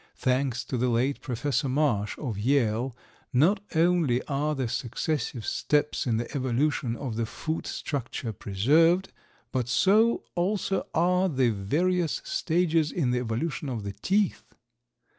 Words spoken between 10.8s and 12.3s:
are the various